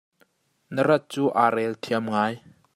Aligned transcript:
Na 0.73 0.81
rat 0.87 1.03
cu 1.11 1.23
aa 1.41 1.49
relthiam 1.55 2.05
ngai. 2.11 2.35